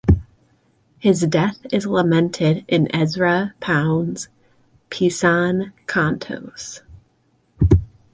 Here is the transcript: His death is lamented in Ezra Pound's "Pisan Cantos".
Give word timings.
His 0.97 1.21
death 1.27 1.59
is 1.71 1.85
lamented 1.85 2.65
in 2.67 2.87
Ezra 2.91 3.53
Pound's 3.59 4.29
"Pisan 4.89 5.73
Cantos". 5.85 6.81